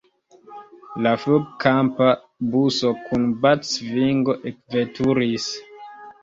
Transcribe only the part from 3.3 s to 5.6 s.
batsvingo ekveturis.